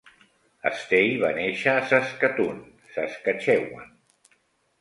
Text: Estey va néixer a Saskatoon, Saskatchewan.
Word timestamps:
Estey 0.69 1.11
va 1.25 1.29
néixer 1.39 1.75
a 1.75 1.83
Saskatoon, 1.91 2.59
Saskatchewan. 2.97 3.93